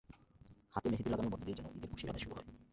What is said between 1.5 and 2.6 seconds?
যেন ঈদের খুশির আমেজ শুরু হয়।